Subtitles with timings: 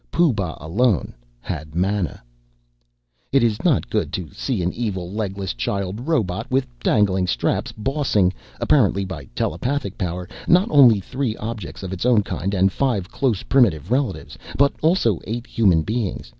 [0.11, 2.23] Pooh Bah alone had mana.
[3.31, 8.33] It is not good to see an evil legless child robot with dangling straps bossing
[8.59, 13.43] apparently by telepathic power not only three objects of its own kind and five close
[13.43, 16.29] primitive relatives, but also eight human beings